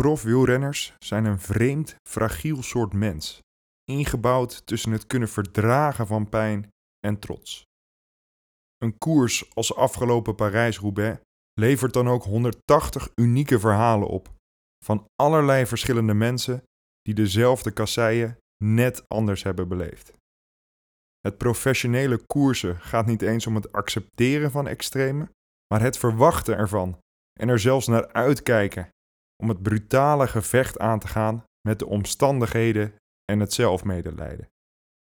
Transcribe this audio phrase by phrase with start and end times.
[0.00, 3.40] Profwielrenners zijn een vreemd, fragiel soort mens,
[3.84, 6.68] ingebouwd tussen het kunnen verdragen van pijn
[7.06, 7.64] en trots.
[8.76, 11.20] Een koers als afgelopen Parijs-Roubaix
[11.60, 14.34] levert dan ook 180 unieke verhalen op
[14.84, 16.62] van allerlei verschillende mensen
[17.02, 20.12] die dezelfde kasseien net anders hebben beleefd.
[21.20, 25.30] Het professionele koersen gaat niet eens om het accepteren van extreme,
[25.74, 26.98] maar het verwachten ervan
[27.40, 28.88] en er zelfs naar uitkijken
[29.42, 32.94] om het brutale gevecht aan te gaan met de omstandigheden
[33.32, 34.48] en het zelfmedelijden.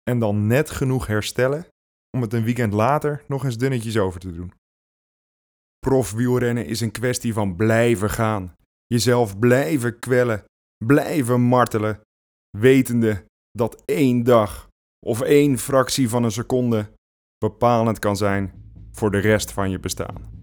[0.09, 1.67] En dan net genoeg herstellen
[2.17, 4.53] om het een weekend later nog eens dunnetjes over te doen.
[5.79, 10.43] Profwielrennen is een kwestie van blijven gaan, jezelf blijven kwellen,
[10.85, 12.01] blijven martelen,
[12.57, 14.67] wetende dat één dag
[15.05, 16.91] of één fractie van een seconde
[17.37, 20.35] bepalend kan zijn voor de rest van je bestaan.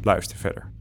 [0.00, 0.72] Luister verder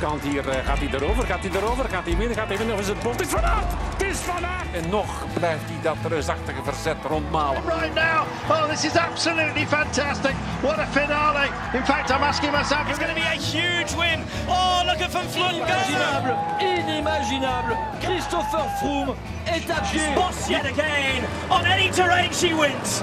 [0.00, 2.74] kant hier uh, gaat hij erover, gaat hij erover, gaat hij midden, gaat hij winnen
[2.74, 3.12] of is het bot?
[3.12, 3.72] Het is Van Aert!
[3.92, 4.66] Het is Van Aert!
[4.72, 7.62] En nog blijft hij dat reusachtige verzet rondmalen.
[7.66, 10.34] Right now, oh this is absolutely fantastic.
[10.60, 11.48] What a finale.
[11.72, 12.88] In fact, I'm asking myself...
[12.88, 14.20] It's going to be a huge win.
[14.48, 17.76] Oh, look at Van Vleuten Inimaginable, inimaginable.
[18.00, 20.14] Christopher Froome est à pied.
[20.14, 21.24] Boss yet again.
[21.50, 23.02] On any terrain she wins.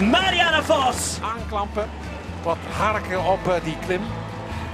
[0.00, 1.18] Marianne Vos.
[1.22, 1.88] Aanklampen,
[2.42, 4.02] wat harken op uh, die klim.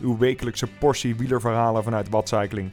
[0.00, 2.72] uw wekelijkse portie wielerverhalen vanuit Watcycling.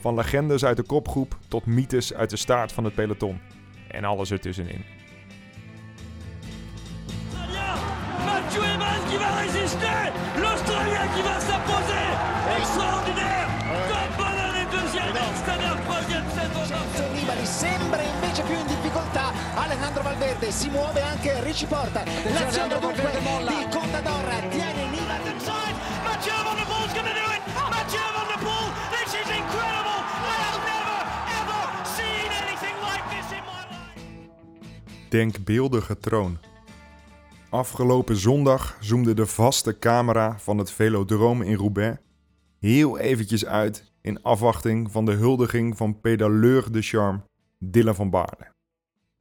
[0.00, 3.40] Van legendes uit de kopgroep tot mythes uit de staart van het peloton.
[3.88, 4.84] En alles ertussenin.
[8.24, 12.06] Mathieu Evans qui va résister L'Australien qui va s'imposer
[12.58, 13.48] Extraordinaire
[13.90, 19.23] Tom Bonnell est deuxième Stenner troisième Vincenzo Nibali sembra invece più in difficoltà
[19.56, 22.02] Alejandro Valverde si muove anche Ricci Porta.
[22.04, 28.06] L'azione dunque di Contador tiene Nibali inside Mathieu Van Der Poel's gonna do it Mathieu
[28.16, 29.98] Van Der Poel this is incredible.
[30.32, 30.98] I have never
[31.40, 31.60] ever
[31.96, 35.08] seen anything like this in my life.
[35.08, 36.38] Denkbeeldige troon.
[37.50, 41.98] Afgelopen zondag zoomde de vaste camera van het Velodrome in Roubaix
[42.58, 47.20] heel eventjes uit in afwachting van de huldiging van pedaleur de charme
[47.58, 48.53] Dylan van Baarle.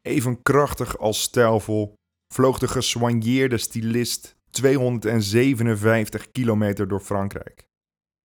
[0.07, 1.93] Even krachtig als stijlvol
[2.33, 7.65] vloog de gesoigneerde stylist 257 kilometer door Frankrijk.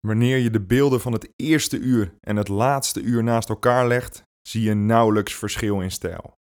[0.07, 4.23] Wanneer je de beelden van het eerste uur en het laatste uur naast elkaar legt,
[4.47, 6.33] zie je nauwelijks verschil in stijl.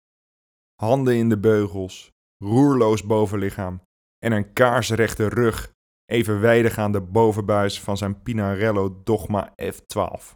[0.75, 2.11] Handen in de beugels,
[2.43, 3.81] roerloos bovenlichaam
[4.25, 5.73] en een kaarsrechte rug
[6.05, 10.33] evenwijdig aan de bovenbuis van zijn Pinarello Dogma F12.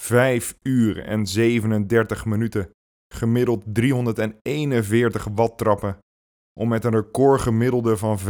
[0.00, 2.70] 5 uur en 37 minuten,
[3.14, 5.98] gemiddeld 341 watt trappen,
[6.60, 8.24] om met een recordgemiddelde van 45,8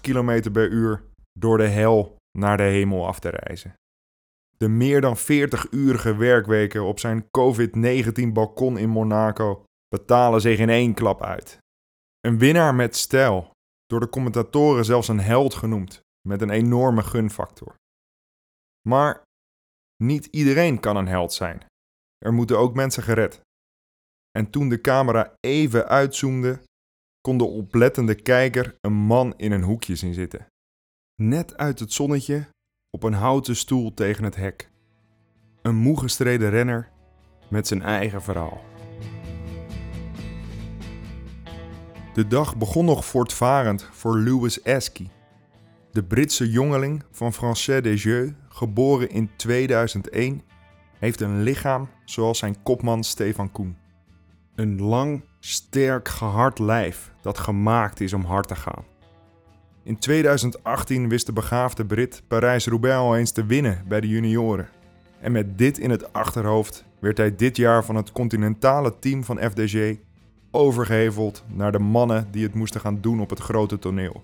[0.00, 1.04] km per uur
[1.38, 3.74] door de hel naar de hemel af te reizen.
[4.56, 10.94] De meer dan 40-urige werkweken op zijn COVID-19 balkon in Monaco betalen zich in één
[10.94, 11.58] klap uit.
[12.20, 13.50] Een winnaar met stijl,
[13.86, 17.74] door de commentatoren zelfs een held genoemd, met een enorme gunfactor.
[18.88, 19.22] Maar
[20.02, 21.62] niet iedereen kan een held zijn.
[22.18, 23.40] Er moeten ook mensen gered.
[24.30, 26.60] En toen de camera even uitzoomde,
[27.20, 30.46] kon de oplettende kijker een man in een hoekje zien zitten.
[31.22, 32.48] Net uit het zonnetje,
[32.90, 34.70] op een houten stoel tegen het hek.
[35.62, 36.90] Een moe gestreden renner
[37.50, 38.60] met zijn eigen verhaal.
[42.14, 45.08] De dag begon nog voortvarend voor Louis Esky,
[45.90, 50.42] de Britse jongeling van Français Desjeux, geboren in 2001,
[50.98, 53.76] heeft een lichaam zoals zijn kopman Stefan Koen.
[54.54, 58.84] Een lang, sterk, gehard lijf dat gemaakt is om hard te gaan.
[59.82, 64.68] In 2018 wist de begaafde Brit Parijs-Roubaix al eens te winnen bij de junioren.
[65.20, 69.38] En met dit in het achterhoofd werd hij dit jaar van het continentale team van
[69.38, 69.96] FDG
[70.50, 74.22] overgeheveld naar de mannen die het moesten gaan doen op het grote toneel.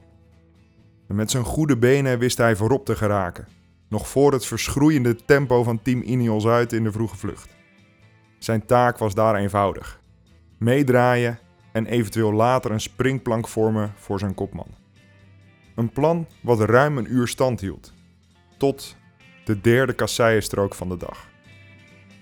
[1.09, 3.47] En met zijn goede benen wist hij voorop te geraken,
[3.95, 7.57] nog voor het verschroeiende tempo van Team Ineos uit in de vroege vlucht.
[8.39, 10.01] Zijn taak was daar eenvoudig:
[10.59, 11.39] meedraaien
[11.73, 14.67] en eventueel later een springplank vormen voor zijn kopman.
[15.75, 17.93] Een plan wat ruim een uur stand hield,
[18.57, 18.97] tot
[19.45, 21.29] de derde kasseienstrook van de dag.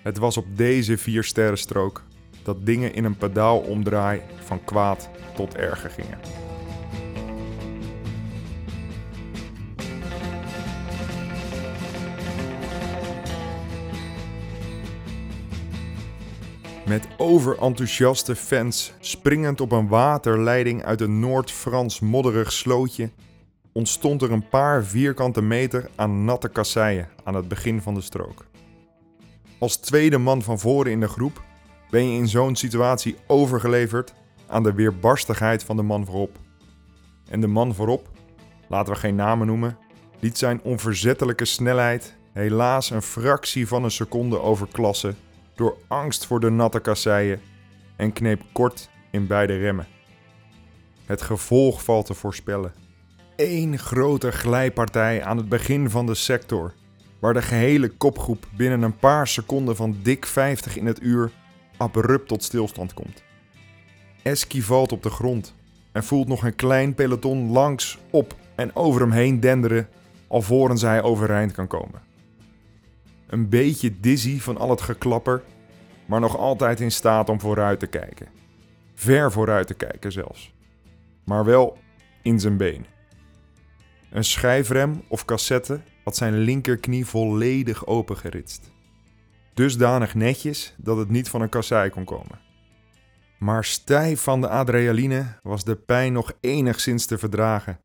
[0.03, 2.03] Het was op deze vier sterrenstrook
[2.43, 6.19] dat dingen in een pedaalomdraai van kwaad tot erger gingen.
[16.93, 23.11] Met overenthousiaste fans springend op een waterleiding uit een Noord-Frans modderig slootje
[23.73, 28.47] ontstond er een paar vierkante meter aan natte kasseien aan het begin van de strook.
[29.59, 31.43] Als tweede man van voren in de groep
[31.91, 34.15] ben je in zo'n situatie overgeleverd
[34.47, 36.38] aan de weerbarstigheid van de man voorop.
[37.31, 38.09] En de man voorop,
[38.69, 39.79] laten we geen namen noemen,
[40.21, 45.17] liet zijn onverzettelijke snelheid helaas een fractie van een seconde overklassen
[45.54, 47.40] door angst voor de natte kasseien
[47.96, 49.87] en kneep kort in beide remmen.
[51.06, 52.72] Het gevolg valt te voorspellen.
[53.37, 56.72] Eén grote glijpartij aan het begin van de sector,
[57.19, 61.31] waar de gehele kopgroep binnen een paar seconden van dik 50 in het uur
[61.76, 63.22] abrupt tot stilstand komt.
[64.22, 65.54] Eski valt op de grond
[65.93, 69.88] en voelt nog een klein peloton langs, op en over hem heen denderen
[70.26, 72.12] alvorens hij overeind kan komen.
[73.32, 75.43] Een beetje dizzy van al het geklapper,
[76.06, 78.29] maar nog altijd in staat om vooruit te kijken.
[78.94, 80.55] Ver vooruit te kijken zelfs.
[81.25, 81.79] Maar wel
[82.23, 82.87] in zijn been.
[84.11, 88.70] Een schijfrem of cassette had zijn linkerknie volledig opengeritst.
[89.55, 92.40] Dusdanig netjes dat het niet van een kassei kon komen.
[93.38, 97.78] Maar stijf van de adrenaline was de pijn nog enigszins te verdragen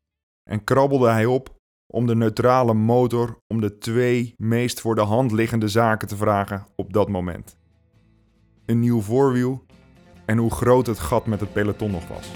[0.50, 1.57] en krabbelde hij op
[1.90, 6.66] om de neutrale motor om de twee meest voor de hand liggende zaken te vragen
[6.76, 7.58] op dat moment.
[8.66, 9.64] Een nieuw voorwiel
[10.26, 12.30] en hoe groot het gat met het peloton nog was.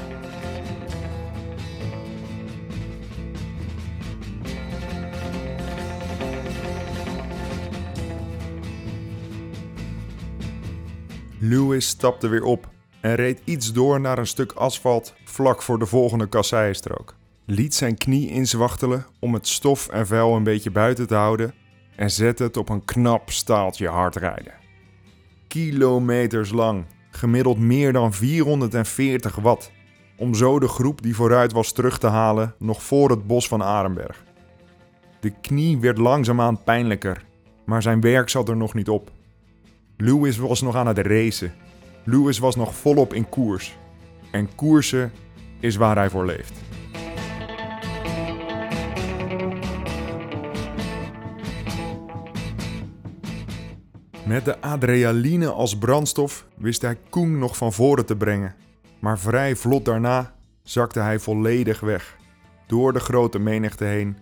[11.38, 12.68] Lewis stapte weer op
[13.00, 17.14] en reed iets door naar een stuk asfalt vlak voor de volgende kasseienstrook.
[17.54, 21.54] Liet zijn knie inzwachtelen om het stof en vuil een beetje buiten te houden
[21.96, 24.52] en zette het op een knap staaltje hard rijden.
[25.48, 29.72] Kilometers lang, gemiddeld meer dan 440 watt,
[30.16, 33.62] om zo de groep die vooruit was terug te halen nog voor het bos van
[33.62, 34.24] Arenberg.
[35.20, 37.24] De knie werd langzaamaan pijnlijker,
[37.64, 39.10] maar zijn werk zat er nog niet op.
[39.96, 41.52] Lewis was nog aan het racen.
[42.04, 43.76] Lewis was nog volop in koers.
[44.30, 45.12] En koersen
[45.60, 46.71] is waar hij voor leeft.
[54.32, 58.54] Met de adrenaline als brandstof wist hij Koen nog van voren te brengen.
[58.98, 62.16] Maar vrij vlot daarna zakte hij volledig weg.
[62.66, 64.16] Door de grote menigte heen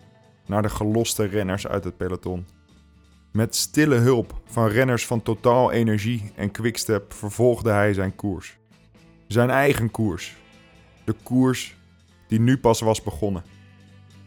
[0.47, 2.47] naar de geloste renners uit het peloton.
[3.33, 8.59] Met stille hulp van renners van Totaal Energie en Quickstep vervolgde hij zijn koers.
[9.27, 10.37] Zijn eigen koers.
[11.05, 11.77] De koers
[12.29, 13.43] die nu pas was begonnen.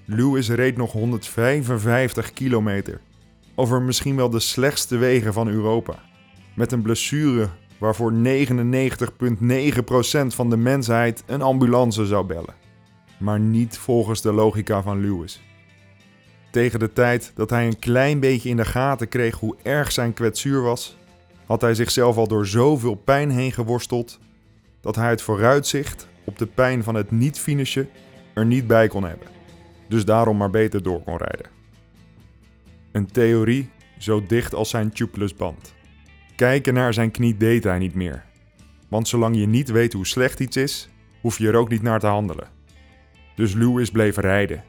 [0.06, 3.02] Lewis reed nog 155 kilometer
[3.56, 5.96] over misschien wel de slechtste wegen van Europa.
[6.54, 8.18] Met een blessure waarvoor 99,9%
[10.28, 12.56] van de mensheid een ambulance zou bellen.
[13.18, 15.42] Maar niet volgens de logica van Lewis.
[16.52, 20.14] Tegen de tijd dat hij een klein beetje in de gaten kreeg hoe erg zijn
[20.14, 20.98] kwetsuur was,
[21.46, 24.20] had hij zichzelf al door zoveel pijn heen geworsteld
[24.82, 27.90] dat hij het vooruitzicht op de pijn van het niet-finishen
[28.34, 29.28] er niet bij kon hebben.
[29.88, 31.63] Dus daarom maar beter door kon rijden.
[32.94, 35.74] Een theorie zo dicht als zijn tubelessband.
[36.36, 38.26] Kijken naar zijn knie deed hij niet meer.
[38.90, 40.90] Want zolang je niet weet hoe slecht iets is,
[41.22, 42.48] hoef je er ook niet naar te handelen.
[43.36, 44.64] Dus Lewis bleef rijden.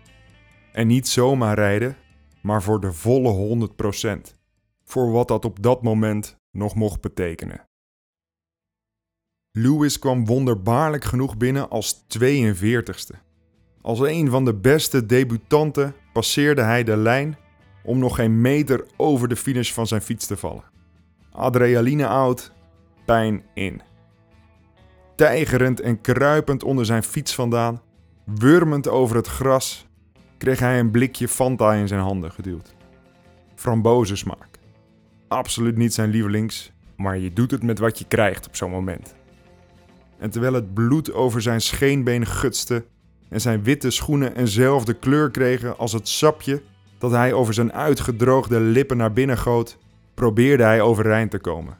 [0.72, 1.96] En niet zomaar rijden,
[2.42, 3.68] maar voor de volle
[4.26, 4.38] 100%.
[4.84, 7.68] Voor wat dat op dat moment nog mocht betekenen.
[9.50, 13.16] Lewis kwam wonderbaarlijk genoeg binnen als 42ste.
[13.80, 17.36] Als een van de beste debutanten passeerde hij de lijn
[17.84, 20.64] om nog geen meter over de finish van zijn fiets te vallen.
[21.32, 22.52] Adrenaline out,
[23.04, 23.80] pijn in.
[25.16, 27.82] Tijgerend en kruipend onder zijn fiets vandaan,
[28.24, 29.86] wurmend over het gras,
[30.38, 32.74] kreeg hij een blikje Fanta in zijn handen geduwd.
[33.54, 34.58] Frambozensmaak.
[35.28, 39.14] Absoluut niet zijn lievelings, maar je doet het met wat je krijgt op zo'n moment.
[40.18, 42.84] En terwijl het bloed over zijn scheenbeen gutste
[43.28, 46.62] en zijn witte schoenen eenzelfde kleur kregen als het sapje
[47.04, 49.78] dat hij over zijn uitgedroogde lippen naar binnen goot,
[50.14, 51.76] probeerde hij overeind te komen.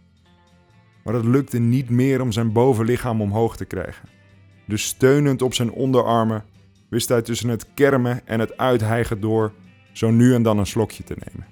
[1.04, 4.08] Maar het lukte niet meer om zijn bovenlichaam omhoog te krijgen.
[4.66, 6.44] Dus steunend op zijn onderarmen
[6.88, 9.52] wist hij tussen het kermen en het uithijgen door
[9.92, 11.46] zo nu en dan een slokje te nemen.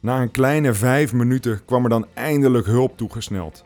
[0.00, 3.64] Na een kleine vijf minuten kwam er dan eindelijk hulp toegesneld.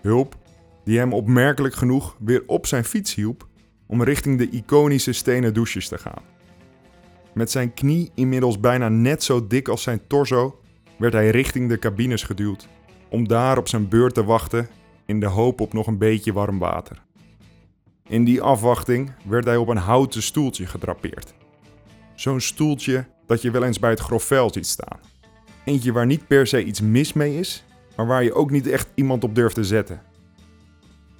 [0.00, 0.36] Hulp
[0.84, 3.46] die hem opmerkelijk genoeg weer op zijn fiets hielp
[3.86, 6.33] om richting de iconische stenen douches te gaan.
[7.34, 10.60] Met zijn knie inmiddels bijna net zo dik als zijn torso
[10.98, 12.68] werd hij richting de cabines geduwd
[13.08, 14.68] om daar op zijn beurt te wachten
[15.06, 17.02] in de hoop op nog een beetje warm water.
[18.08, 21.34] In die afwachting werd hij op een houten stoeltje gedrapeerd.
[22.14, 24.98] Zo'n stoeltje dat je wel eens bij het grofvel ziet staan.
[25.64, 27.64] Eentje waar niet per se iets mis mee is,
[27.96, 30.02] maar waar je ook niet echt iemand op durft te zetten.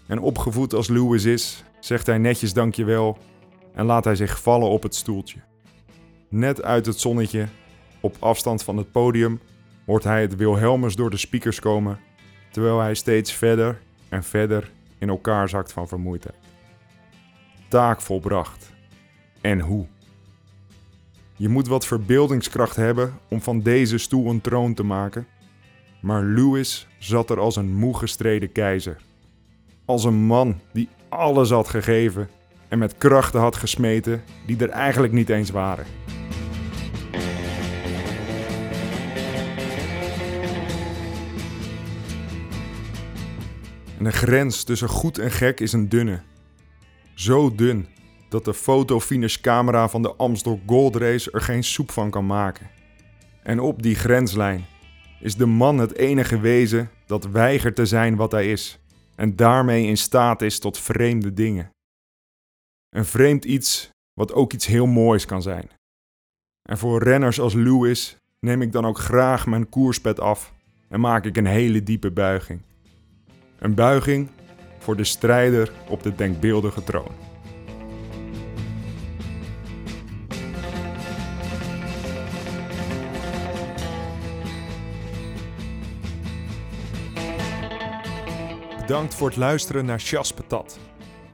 [0.07, 3.19] En opgevoed als Lewis is, zegt hij netjes dankjewel
[3.75, 5.39] en laat hij zich vallen op het stoeltje.
[6.35, 7.47] Net uit het zonnetje,
[8.01, 9.41] op afstand van het podium,
[9.87, 11.99] hoort hij het Wilhelmus door de speakers komen,
[12.51, 16.37] terwijl hij steeds verder en verder in elkaar zakt van vermoeidheid.
[17.69, 18.73] Taak volbracht.
[19.41, 19.87] En hoe?
[21.37, 25.27] Je moet wat verbeeldingskracht hebben om van deze stoel een troon te maken.
[26.01, 28.97] Maar Lewis zat er als een moe gestreden keizer.
[29.85, 32.29] Als een man die alles had gegeven
[32.69, 36.04] en met krachten had gesmeten die er eigenlijk niet eens waren.
[43.99, 46.23] En de grens tussen goed en gek is een dunne.
[47.15, 47.87] Zo dun
[48.29, 52.71] dat de fotofinish camera van de Amstel Gold Race er geen soep van kan maken.
[53.43, 54.65] En op die grenslijn
[55.21, 58.79] is de man het enige wezen dat weigert te zijn wat hij is
[59.15, 61.71] en daarmee in staat is tot vreemde dingen.
[62.89, 65.69] Een vreemd iets wat ook iets heel moois kan zijn.
[66.63, 70.53] En voor renners als Lewis neem ik dan ook graag mijn koerspet af
[70.89, 72.61] en maak ik een hele diepe buiging.
[73.65, 74.29] Een buiging
[74.79, 77.11] voor de strijder op de denkbeeldige troon.
[88.81, 90.79] Bedankt voor het luisteren naar Chas Patat.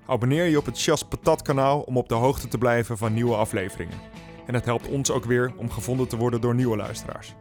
[0.06, 3.34] Abonneer je op het Chas Patat kanaal om op de hoogte te blijven van nieuwe
[3.34, 3.98] afleveringen.
[4.46, 7.34] En het helpt ons ook weer om gevonden te worden door nieuwe luisteraars.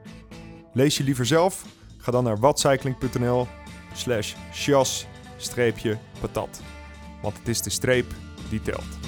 [0.74, 1.66] Lees je liever zelf?
[1.98, 3.48] Ga dan naar watcycling.nl
[3.94, 6.00] slash chas-patat.
[7.22, 8.14] Want het is de streep
[8.50, 8.99] die telt.